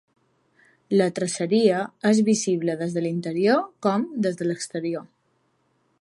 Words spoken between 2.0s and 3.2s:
és visible des de